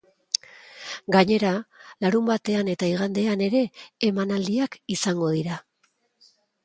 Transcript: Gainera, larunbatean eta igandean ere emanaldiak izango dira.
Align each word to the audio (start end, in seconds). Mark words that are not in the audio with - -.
Gainera, 1.15 1.51
larunbatean 2.05 2.71
eta 2.75 2.89
igandean 2.93 3.43
ere 3.49 3.61
emanaldiak 4.09 4.79
izango 4.97 5.31
dira. 5.37 5.61